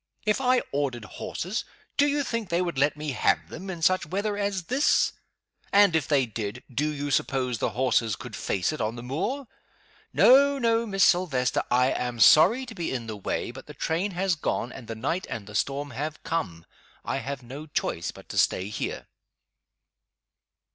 [0.25, 1.63] "If I ordered horses,
[1.95, 5.13] do you think they would let me have them, in such weather as this?
[5.71, 9.45] And, if they did, do you suppose the horses could face it on the moor?
[10.11, 14.09] No, no, Miss Silvester I am sorry to be in the way, but the train
[14.13, 16.65] has gone, and the night and the storm have come.
[17.05, 19.05] I have no choice but to stay here!"